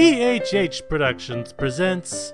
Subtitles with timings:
[0.00, 2.32] BHH Productions presents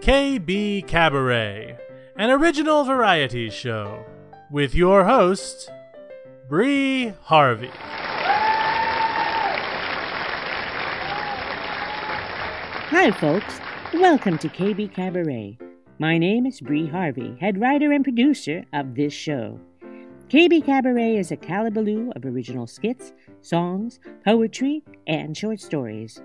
[0.00, 1.78] KBKabaret,
[2.16, 4.04] an original variety show,
[4.50, 5.70] with your host,
[6.50, 7.70] Bree Harvey.
[12.90, 13.58] Hi, folks.
[13.94, 15.58] Welcome to KBKabaret.
[15.98, 19.58] My name is Bree Harvey, head writer and producer of this show.
[20.28, 26.20] KBKabaret is a calabaloo of original skits, songs, poetry, and short stories.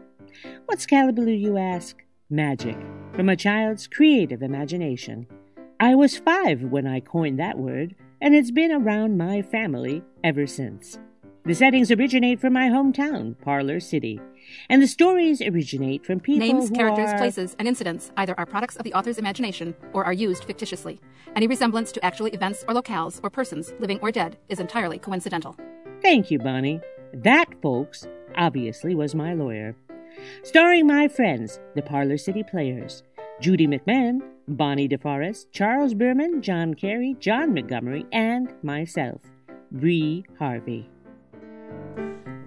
[0.66, 1.98] What's calabaloo, you ask?
[2.30, 2.78] Magic,
[3.14, 5.28] from a child's creative imagination.
[5.80, 10.48] I was five when I coined that word, and it's been around my family ever
[10.48, 10.98] since.
[11.46, 14.22] The settings originate from my hometown, Parlor City,
[14.70, 17.18] and the stories originate from people Names, characters, are...
[17.18, 21.02] places, and incidents either are products of the author's imagination or are used fictitiously.
[21.36, 25.58] Any resemblance to actual events or locales or persons, living or dead, is entirely coincidental.
[26.02, 26.80] Thank you, Bonnie.
[27.14, 29.76] That, folks, obviously was my lawyer.
[30.44, 33.04] Starring my friends, the Parlor City Players
[33.42, 39.22] Judy McMahon, Bonnie DeForest, Charles Berman, John Carey, John Montgomery, and myself,
[39.72, 40.90] Bree Harvey.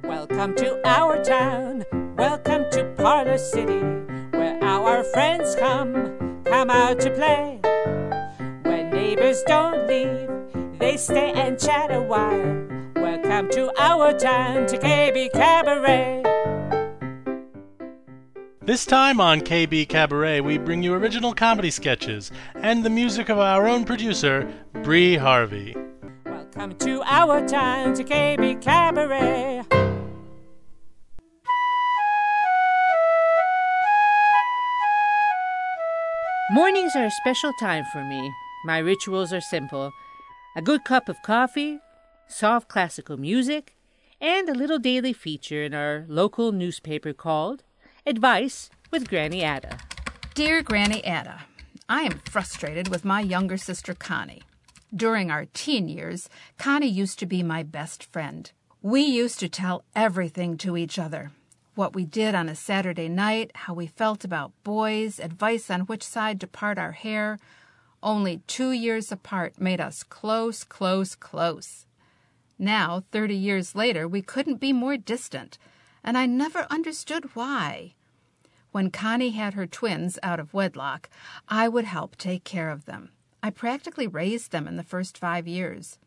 [0.05, 1.85] Welcome to our town.
[2.17, 3.81] Welcome to Parlor City,
[4.31, 7.61] where our friends come, come out to play.
[8.63, 12.67] When neighbors don't leave, they stay and chat a while.
[12.97, 16.26] Welcome to our town, to KBKabaret.
[18.67, 23.69] This time on KBKabaret, we bring you original comedy sketches and the music of our
[23.69, 25.77] own producer, Bree Harvey.
[26.25, 29.67] Welcome to our time to KBKabaret.
[36.51, 38.33] Mornings are a special time for me.
[38.64, 39.92] My rituals are simple
[40.56, 41.78] a good cup of coffee,
[42.27, 43.77] soft classical music,
[44.20, 47.62] and a little daily feature in our local newspaper called
[48.09, 49.81] Advice with Granny Ada.
[50.36, 51.41] Dear Granny Ada,
[51.89, 54.45] I am frustrated with my younger sister Connie.
[54.95, 58.53] During our teen years, Connie used to be my best friend.
[58.80, 61.33] We used to tell everything to each other
[61.75, 66.05] what we did on a Saturday night, how we felt about boys, advice on which
[66.05, 67.41] side to part our hair.
[68.05, 71.86] Only two years apart made us close, close, close.
[72.57, 75.59] Now, 30 years later, we couldn't be more distant,
[76.05, 77.95] and I never understood why.
[78.77, 81.09] When Connie had her twins out of wedlock,
[81.48, 83.09] I would help take care of them.
[83.42, 85.98] I practically raised them in the first five years.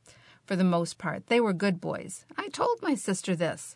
[0.46, 2.28] For the most part, they were good boys.
[2.38, 3.76] I told my sister this.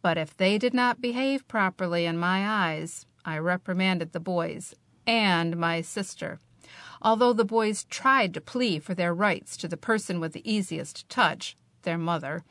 [0.00, 4.74] But if they did not behave properly in my eyes, I reprimanded the boys
[5.06, 6.38] and my sister.
[7.02, 11.06] Although the boys tried to plead for their rights to the person with the easiest
[11.10, 12.44] touch, their mother,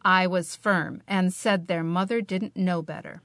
[0.00, 3.20] I was firm and said their mother didn't know better.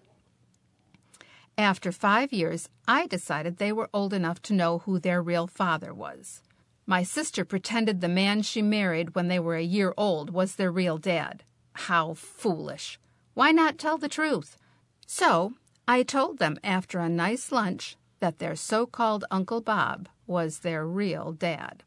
[1.61, 5.93] After five years, I decided they were old enough to know who their real father
[5.93, 6.41] was.
[6.87, 10.71] My sister pretended the man she married when they were a year old was their
[10.71, 11.43] real dad.
[11.73, 12.99] How foolish!
[13.35, 14.57] Why not tell the truth?
[15.05, 15.53] So
[15.87, 20.83] I told them after a nice lunch that their so called Uncle Bob was their
[20.87, 21.83] real dad.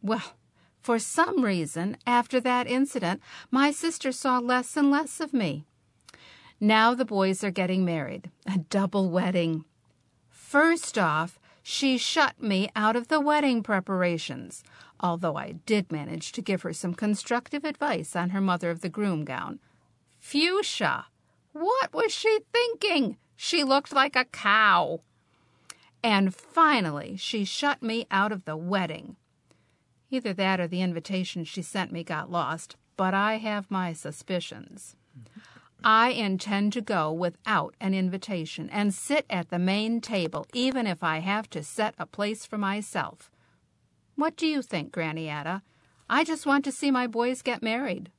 [0.00, 0.38] Well,
[0.80, 3.20] for some reason, after that incident,
[3.50, 5.66] my sister saw less and less of me.
[6.64, 9.64] Now the boys are getting married, a double wedding.
[10.28, 14.62] First off, she shut me out of the wedding preparations,
[15.00, 18.88] although I did manage to give her some constructive advice on her mother of the
[18.88, 19.58] groom gown.
[20.20, 21.06] Fuchsia!
[21.52, 23.16] What was she thinking?
[23.34, 25.00] She looked like a cow.
[26.00, 29.16] And finally, she shut me out of the wedding.
[30.10, 34.94] Either that or the invitation she sent me got lost, but I have my suspicions.
[35.18, 35.51] Mm-hmm.
[35.84, 41.02] I intend to go without an invitation and sit at the main table, even if
[41.02, 43.30] I have to set a place for myself.
[44.14, 45.62] What do you think, Granny Ada?
[46.08, 48.10] I just want to see my boys get married.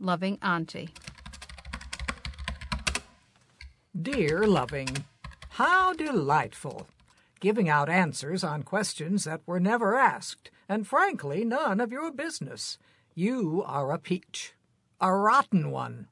[0.00, 0.90] Loving Auntie.
[4.00, 5.04] Dear Loving,
[5.50, 6.86] how delightful!
[7.40, 12.78] Giving out answers on questions that were never asked, and frankly none of your business.
[13.14, 14.54] You are a peach.
[15.00, 16.08] A rotten one.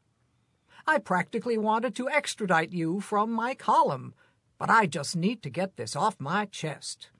[0.88, 4.14] I practically wanted to extradite you from my column,
[4.56, 7.10] but I just need to get this off my chest.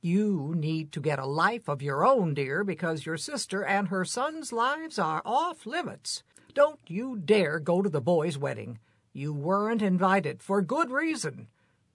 [0.00, 4.04] You need to get a life of your own, dear, because your sister and her
[4.04, 6.22] son's lives are off limits.
[6.54, 8.78] Don't you dare go to the boy's wedding.
[9.12, 11.48] You weren't invited for good reason.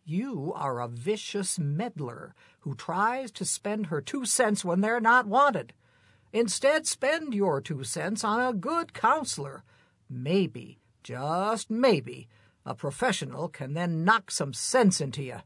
[0.04, 5.26] You are a vicious meddler who tries to spend her two cents when they're not
[5.26, 5.72] wanted.
[6.34, 9.64] Instead, spend your two cents on a good counselor.
[10.10, 12.28] Maybe, just maybe,
[12.66, 15.38] A professional can then knock some sense into you.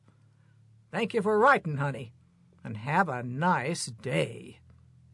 [0.89, 2.13] Thank you for writing, honey,
[2.63, 4.57] and have a nice day.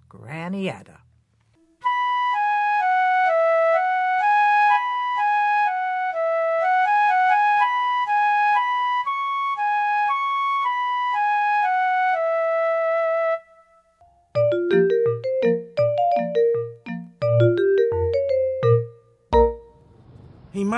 [0.08, 1.02] Granny Ada.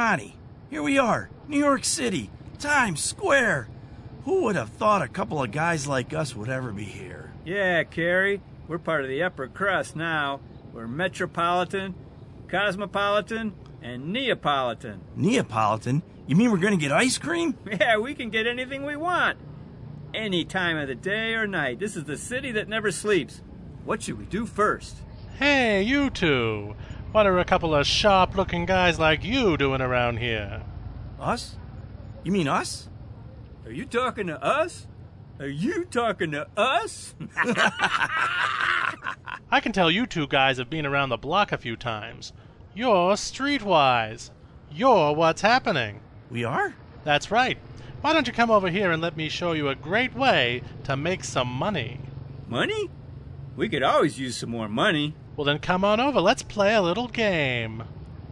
[0.10, 0.36] Hey, Monty,
[0.72, 3.68] here we are, New York City, Times Square.
[4.26, 7.32] Who would have thought a couple of guys like us would ever be here?
[7.46, 10.40] Yeah, Carey, we're part of the upper crust now.
[10.74, 11.94] We're metropolitan,
[12.48, 13.54] cosmopolitan,
[13.84, 15.02] and neapolitan.
[15.16, 16.02] Neapolitan?
[16.26, 17.56] You mean we're gonna get ice cream?
[17.80, 19.38] Yeah, we can get anything we want.
[20.16, 21.78] Any time of the day or night.
[21.78, 23.44] This is the city that never sleeps.
[23.86, 24.96] What should we do first?
[25.38, 26.76] Hey, you two!
[27.12, 30.62] What are a couple of sharp looking guys like you doing around here?
[31.20, 31.56] Us?
[32.24, 32.88] You mean us?
[33.66, 34.86] Are you talking to us?
[35.40, 37.16] Are you talking to us?
[39.52, 42.32] I can tell you two guys have been around the block a few times.
[42.76, 44.30] You're streetwise.
[44.72, 46.02] You're what's happening.
[46.30, 46.76] We are?
[47.06, 47.58] That's right.
[48.02, 50.96] Why don't you come over here and let me show you a great way to
[50.96, 52.02] make some money?
[52.48, 52.92] money?
[53.56, 55.16] We could always use some more money.
[55.40, 56.20] Well, then come on over.
[56.20, 57.86] Let's play a little game.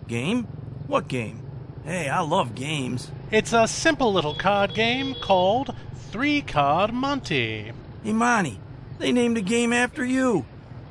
[0.09, 0.43] Game?
[0.87, 1.41] What game?
[1.85, 3.11] Hey, I love games.
[3.31, 7.71] It's a simple little card game called Three Card Monte.
[8.03, 8.59] Hey, Monty,
[8.99, 10.45] they named a game after you.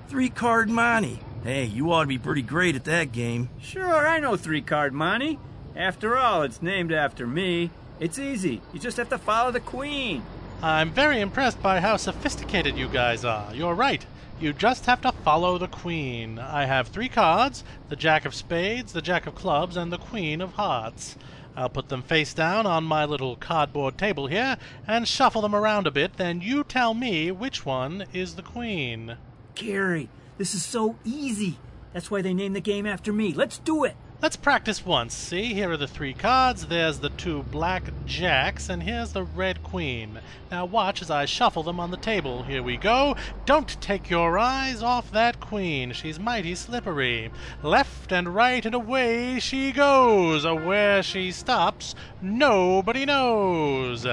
[0.08, 1.20] Three Card Monte.
[1.44, 3.50] Hey, you ought to be pretty great at that game.
[3.60, 5.38] Sure, I know three card money.
[5.76, 7.72] After all, it's named after me.
[8.00, 8.62] It's easy.
[8.72, 10.24] You just have to follow the queen.
[10.62, 13.54] I'm very impressed by how sophisticated you guys are.
[13.54, 14.06] You're right.
[14.40, 16.38] You just have to follow the queen.
[16.38, 20.40] I have three cards the Jack of Spades, the Jack of Clubs, and the Queen
[20.40, 21.16] of Hearts.
[21.56, 24.56] I'll put them face down on my little cardboard table here
[24.86, 29.16] and shuffle them around a bit, then you tell me which one is the queen.
[29.56, 30.08] Carey,
[30.38, 31.58] this is so easy.
[31.92, 33.34] That's why they named the game after me.
[33.34, 33.96] Let's do it.
[34.22, 35.12] Let's practice once.
[35.14, 36.66] See, here are the three cards.
[36.66, 40.20] There's the two black jacks, and here's the red queen.
[40.50, 42.42] Now watch as I shuffle them on the table.
[42.42, 43.14] Here we go.
[43.44, 45.92] Don't take your eyes off that queen.
[45.92, 47.30] She's mighty slippery.
[47.62, 50.46] Left and right and away she goes.
[50.46, 54.06] Where she stops, nobody knows.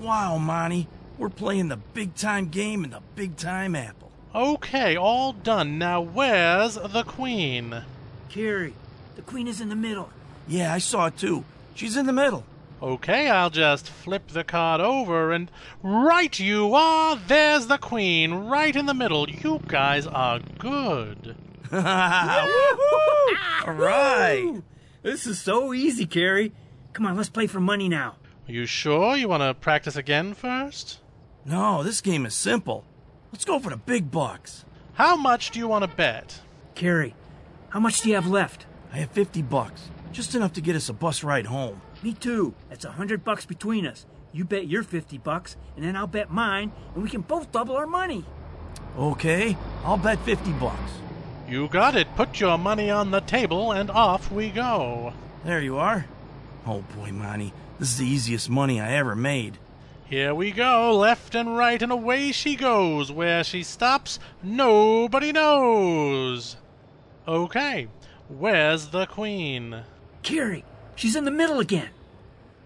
[0.00, 4.10] Wow, Monty, we're playing the big time game in the big time apple.
[4.34, 5.76] Okay, all done.
[5.76, 7.82] Now where's the queen?
[8.30, 8.74] Carey,
[9.16, 10.10] the queen is in the middle.
[10.46, 11.44] Yeah, I saw it too.
[11.74, 12.44] She's in the middle.
[12.82, 15.50] Okay, I'll just flip the card over and.
[15.82, 17.16] Right you are!
[17.16, 19.28] There's the queen, right in the middle.
[19.28, 21.34] You guys are good.
[21.72, 21.80] All
[23.72, 24.62] right.
[25.02, 26.52] This is so easy, Carey.
[26.92, 28.16] Come on, let's play for money now.
[28.48, 31.00] Are you sure you want to practice again first?
[31.44, 32.84] No, this game is simple.
[33.32, 34.64] Let's go for the big bucks.
[34.94, 36.40] How much do you want to bet?
[36.74, 37.14] Carey,
[37.70, 38.66] how much do you have left?
[38.92, 41.80] I have 50 bucks, just enough to get us a bus ride home.
[42.02, 42.54] Me too.
[42.68, 44.06] That's a hundred bucks between us.
[44.32, 47.76] You bet your fifty bucks, and then I'll bet mine, and we can both double
[47.76, 48.24] our money.
[48.98, 50.92] Okay, I'll bet 50 bucks.
[51.48, 52.08] You got it.
[52.16, 55.12] Put your money on the table and off we go.
[55.44, 56.06] There you are.
[56.66, 59.58] Oh boy, Monty, this is the easiest money I ever made.
[60.08, 63.12] Here we go, left and right, and away she goes.
[63.12, 66.56] Where she stops, nobody knows.
[67.28, 67.88] Okay,
[68.28, 69.82] where's the queen?
[70.22, 70.64] Carey,
[70.94, 71.90] she's in the middle again.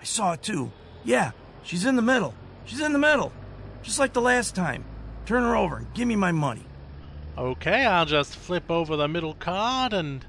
[0.00, 0.72] I saw it too.
[1.04, 2.34] Yeah, she's in the middle.
[2.64, 3.32] She's in the middle.
[3.82, 4.84] Just like the last time.
[5.26, 6.64] Turn her over and give me my money.
[7.36, 10.24] Okay, I'll just flip over the middle card and.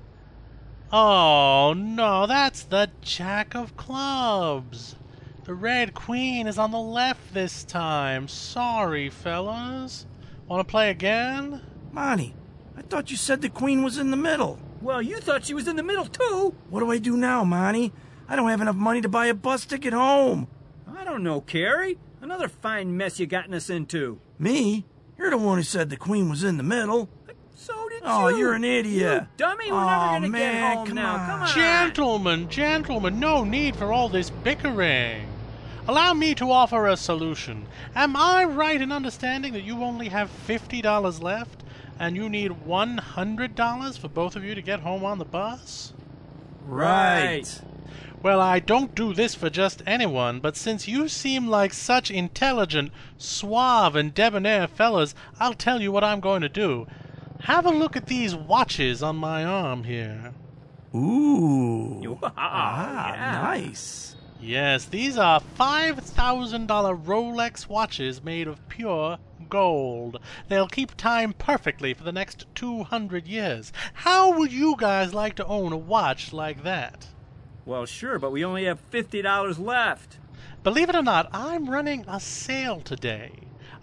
[0.91, 4.95] Oh no, that's the Jack of Clubs.
[5.45, 8.27] The Red Queen is on the left this time.
[8.27, 10.05] Sorry, fellas.
[10.47, 11.61] Want to play again?
[11.91, 12.33] Monty,
[12.77, 14.59] I thought you said the queen was in the middle.
[14.81, 16.55] Well, you thought she was in the middle too.
[16.69, 17.91] What do I do now, Monty?
[18.27, 20.47] I don't have enough money to buy a bus ticket home.
[20.91, 21.97] I don't know, Carey.
[22.21, 24.19] Another fine mess you gotten us into.
[24.39, 24.85] Me?
[25.17, 27.09] You're the one who said the queen was in the middle.
[27.55, 28.35] So did Oh, you.
[28.35, 29.21] Oh, you're an idiot.
[29.23, 30.39] You dummy, we're Oh, never gonna man,
[30.71, 31.13] get home come now.
[31.15, 31.29] on.
[31.29, 31.47] Come on.
[31.55, 35.27] Gentlemen, gentlemen, no need for all this bickering.
[35.87, 37.67] Allow me to offer a solution.
[37.95, 41.63] Am I right in understanding that you only have $50 left
[42.01, 45.93] and you need $100 for both of you to get home on the bus?
[46.65, 47.61] Right.
[48.23, 52.91] Well, I don't do this for just anyone, but since you seem like such intelligent,
[53.19, 56.87] suave, and debonair fellas, I'll tell you what I'm going to do.
[57.41, 60.33] Have a look at these watches on my arm here.
[60.95, 62.17] Ooh.
[62.19, 63.41] Wow, ah, yeah.
[63.43, 64.15] nice.
[64.43, 66.67] Yes, these are $5,000
[67.05, 69.19] Rolex watches made of pure
[69.51, 70.19] gold.
[70.47, 73.71] They'll keep time perfectly for the next 200 years.
[73.93, 77.05] How would you guys like to own a watch like that?
[77.67, 80.17] Well, sure, but we only have $50 left.
[80.63, 83.33] Believe it or not, I'm running a sale today.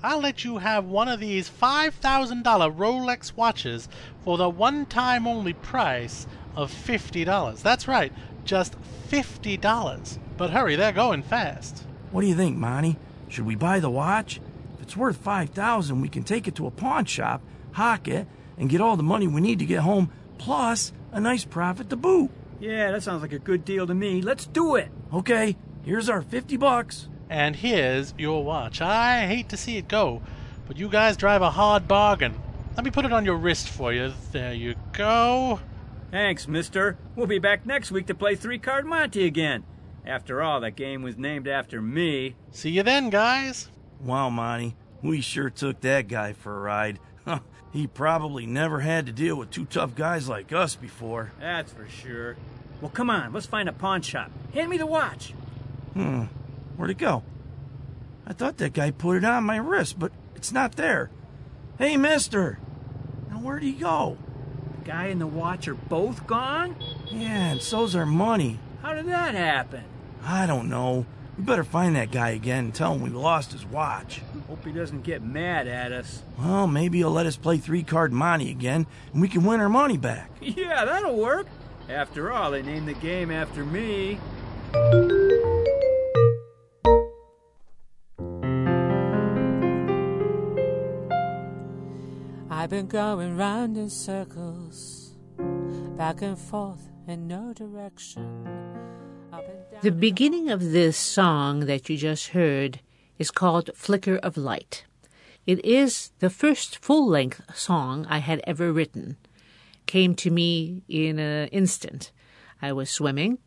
[0.02, 3.88] I'll let you have one of these $5,000 Rolex watches
[4.24, 7.62] for the one time only price of $50.
[7.62, 8.12] That's right,
[8.44, 8.74] just
[9.08, 10.18] $50.
[10.38, 11.84] But hurry, they're going fast.
[12.12, 12.96] What do you think, Monty?
[13.28, 14.40] Should we buy the watch?
[14.74, 17.42] If it's worth 5000 we can take it to a pawn shop,
[17.72, 18.26] hock it,
[18.56, 21.96] and get all the money we need to get home, plus a nice profit to
[21.96, 22.30] boot.
[22.60, 24.22] Yeah, that sounds like a good deal to me.
[24.22, 24.90] Let's do it.
[25.12, 27.08] Okay, here's our 50 bucks.
[27.28, 28.80] And here's your watch.
[28.80, 30.22] I hate to see it go,
[30.68, 32.40] but you guys drive a hard bargain.
[32.76, 34.12] Let me put it on your wrist for you.
[34.30, 35.58] There you go.
[36.12, 36.96] Thanks, mister.
[37.16, 39.64] We'll be back next week to play Three Card Monte again.
[40.06, 42.36] After all, that game was named after me.
[42.50, 43.68] See you then, guys.
[44.00, 46.98] Wow, Monty, we sure took that guy for a ride.
[47.72, 51.32] he probably never had to deal with two tough guys like us before.
[51.40, 52.36] That's for sure.
[52.80, 54.30] Well, come on, let's find a pawn shop.
[54.54, 55.34] Hand me the watch.
[55.94, 56.24] Hmm,
[56.76, 57.24] where'd it go?
[58.26, 61.10] I thought that guy put it on my wrist, but it's not there.
[61.78, 62.58] Hey, mister!
[63.30, 64.16] Now, where'd he go?
[64.78, 66.76] The guy and the watch are both gone?
[67.06, 68.58] Yeah, and so's our money.
[68.82, 69.84] How did that happen?
[70.24, 71.06] I don't know.
[71.36, 74.22] We better find that guy again and tell him we lost his watch.
[74.48, 76.22] Hope he doesn't get mad at us.
[76.38, 79.68] Well, maybe he'll let us play three card Monte again and we can win our
[79.68, 80.30] money back.
[80.40, 81.46] Yeah, that'll work.
[81.88, 84.18] After all, they named the game after me.
[92.50, 95.12] I've been going round in circles,
[95.96, 98.67] back and forth in no direction.
[99.80, 102.80] The beginning of this song that you just heard
[103.16, 104.84] is called Flicker of Light.
[105.46, 109.16] It is the first full length song I had ever written.
[109.86, 112.10] Came to me in an instant.
[112.60, 113.38] I was swimming,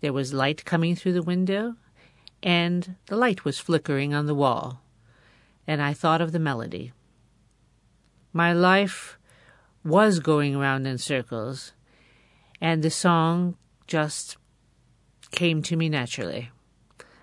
[0.00, 1.74] there was light coming through the window,
[2.42, 4.80] and the light was flickering on the wall.
[5.66, 6.92] And I thought of the melody.
[8.32, 9.18] My life
[9.84, 11.72] was going round in circles,
[12.58, 14.38] and the song just
[15.30, 16.50] came to me naturally.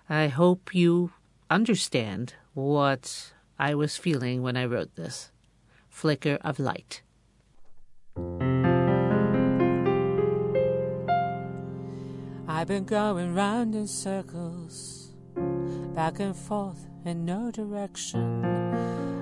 [0.09, 1.11] I hope you
[1.49, 5.31] understand what I was feeling when I wrote this.
[5.89, 7.01] Flicker of light.
[12.47, 15.09] I've been going round in circles,
[15.93, 18.43] back and forth in no direction,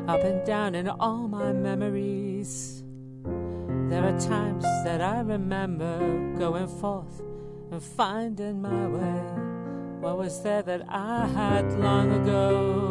[0.08, 2.84] up and down in all my memories.
[3.90, 7.22] There are times that I remember going forth
[7.80, 9.22] finding my way.
[10.00, 12.83] What was there that I had long ago?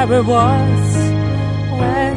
[0.00, 0.96] Get my rewards?
[1.78, 2.16] When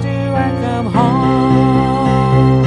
[0.00, 2.64] do I come home?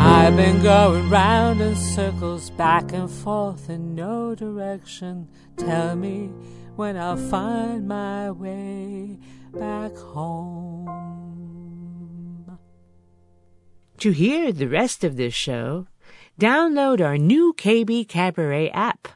[0.00, 5.28] I've been going round in circles, back and forth in no direction.
[5.56, 6.32] Tell me
[6.74, 9.20] when I'll find my way
[9.52, 10.90] back home.
[13.98, 15.86] To hear the rest of this show,
[16.40, 19.06] download our new KBKabaret app.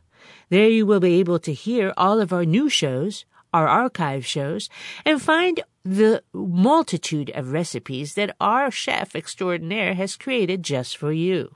[0.49, 4.69] There you will be able to hear all of our new shows, our archive shows,
[5.05, 11.55] and find the multitude of recipes that our chef extraordinaire has created just for you.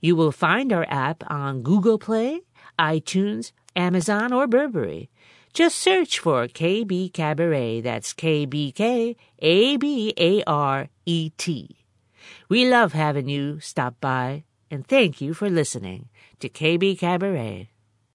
[0.00, 2.42] You will find our app on Google Play,
[2.78, 5.10] iTunes, Amazon, or BlackBerry.
[5.52, 7.82] Just search for KBKabaret.
[7.82, 11.76] That's K B K A B A R E T.
[12.48, 16.08] We love having you stop by, and thank you for listening
[16.40, 17.68] to KBKabaret.